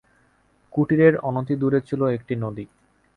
[0.73, 2.65] কুটিরের অনতিদূরে ছিল একটি নদী।